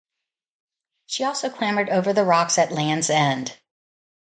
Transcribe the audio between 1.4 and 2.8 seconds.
clambered over the rocks at